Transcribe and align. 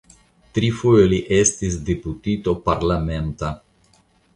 Trifoje 0.57 1.03
li 1.11 1.21
estis 1.41 1.79
deputito 1.93 2.59
parlamenta. 2.67 3.57